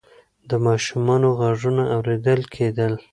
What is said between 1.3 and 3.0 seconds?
غږونه اورېدل کېدل.